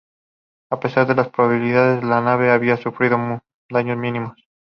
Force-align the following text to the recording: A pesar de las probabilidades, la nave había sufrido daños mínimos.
A 0.71 0.79
pesar 0.79 1.05
de 1.05 1.13
las 1.13 1.29
probabilidades, 1.29 2.03
la 2.03 2.21
nave 2.21 2.49
había 2.49 2.75
sufrido 2.75 3.19
daños 3.69 3.99
mínimos. 3.99 4.33